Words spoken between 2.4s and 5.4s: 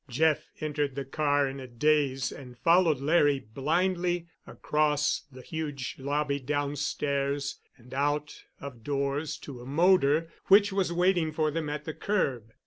followed Larry blindly across